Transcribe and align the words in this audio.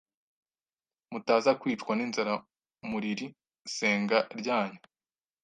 mutaza 1.11 1.51
kwicwa 1.61 1.93
n'inzara 1.95 2.33
muriri 2.89 3.27
senga 3.75 4.17
ryanyu 4.39 4.81